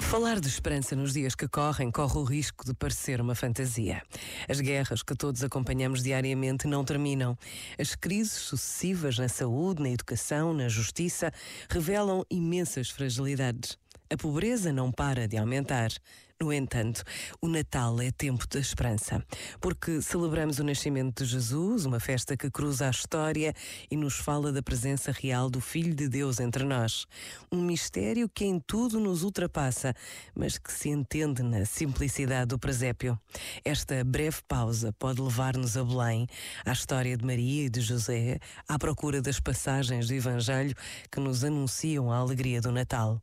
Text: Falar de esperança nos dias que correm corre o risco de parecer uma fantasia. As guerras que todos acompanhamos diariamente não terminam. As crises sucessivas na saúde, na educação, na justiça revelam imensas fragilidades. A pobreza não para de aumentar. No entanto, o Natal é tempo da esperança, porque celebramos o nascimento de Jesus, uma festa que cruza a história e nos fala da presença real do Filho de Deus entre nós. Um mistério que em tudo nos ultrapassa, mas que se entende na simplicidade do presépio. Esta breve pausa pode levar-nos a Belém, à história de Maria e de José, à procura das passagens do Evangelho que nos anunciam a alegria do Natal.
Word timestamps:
Falar 0.00 0.40
de 0.40 0.48
esperança 0.48 0.94
nos 0.96 1.12
dias 1.12 1.34
que 1.34 1.48
correm 1.48 1.90
corre 1.90 2.18
o 2.18 2.22
risco 2.24 2.64
de 2.64 2.72
parecer 2.74 3.20
uma 3.20 3.34
fantasia. 3.34 4.02
As 4.48 4.60
guerras 4.60 5.02
que 5.02 5.14
todos 5.14 5.42
acompanhamos 5.42 6.02
diariamente 6.02 6.66
não 6.66 6.84
terminam. 6.84 7.36
As 7.78 7.94
crises 7.94 8.32
sucessivas 8.32 9.18
na 9.18 9.28
saúde, 9.28 9.82
na 9.82 9.90
educação, 9.90 10.54
na 10.54 10.68
justiça 10.68 11.32
revelam 11.68 12.24
imensas 12.30 12.90
fragilidades. 12.90 13.81
A 14.12 14.16
pobreza 14.18 14.70
não 14.74 14.92
para 14.92 15.26
de 15.26 15.38
aumentar. 15.38 15.90
No 16.38 16.52
entanto, 16.52 17.02
o 17.40 17.48
Natal 17.48 17.98
é 17.98 18.10
tempo 18.10 18.46
da 18.46 18.60
esperança, 18.60 19.24
porque 19.58 20.02
celebramos 20.02 20.58
o 20.58 20.64
nascimento 20.64 21.24
de 21.24 21.30
Jesus, 21.30 21.86
uma 21.86 21.98
festa 21.98 22.36
que 22.36 22.50
cruza 22.50 22.88
a 22.88 22.90
história 22.90 23.54
e 23.90 23.96
nos 23.96 24.16
fala 24.16 24.52
da 24.52 24.62
presença 24.62 25.12
real 25.12 25.48
do 25.48 25.62
Filho 25.62 25.94
de 25.94 26.08
Deus 26.10 26.40
entre 26.40 26.62
nós. 26.62 27.06
Um 27.50 27.62
mistério 27.62 28.28
que 28.28 28.44
em 28.44 28.60
tudo 28.60 29.00
nos 29.00 29.22
ultrapassa, 29.22 29.94
mas 30.34 30.58
que 30.58 30.70
se 30.70 30.90
entende 30.90 31.42
na 31.42 31.64
simplicidade 31.64 32.48
do 32.48 32.58
presépio. 32.58 33.18
Esta 33.64 34.04
breve 34.04 34.42
pausa 34.46 34.92
pode 34.98 35.22
levar-nos 35.22 35.74
a 35.74 35.82
Belém, 35.82 36.26
à 36.66 36.72
história 36.72 37.16
de 37.16 37.24
Maria 37.24 37.64
e 37.64 37.70
de 37.70 37.80
José, 37.80 38.38
à 38.68 38.78
procura 38.78 39.22
das 39.22 39.40
passagens 39.40 40.06
do 40.06 40.12
Evangelho 40.12 40.74
que 41.10 41.18
nos 41.18 41.44
anunciam 41.44 42.12
a 42.12 42.18
alegria 42.18 42.60
do 42.60 42.70
Natal. 42.70 43.22